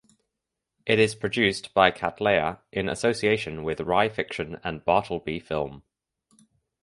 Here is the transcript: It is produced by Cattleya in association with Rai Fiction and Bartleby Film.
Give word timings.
It 0.83 0.97
is 0.97 1.13
produced 1.13 1.75
by 1.75 1.91
Cattleya 1.91 2.57
in 2.71 2.89
association 2.89 3.61
with 3.63 3.81
Rai 3.81 4.09
Fiction 4.09 4.59
and 4.63 4.83
Bartleby 4.83 5.39
Film. 5.41 5.83